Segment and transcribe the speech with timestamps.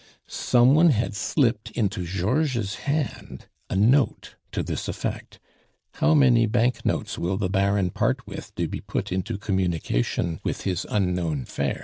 [0.25, 5.39] "Some one had slipped into Georges' hand a note to this effect:
[5.91, 10.87] 'How many banknotes will the Baron part with to be put into communication with his
[10.89, 11.79] unknown fair?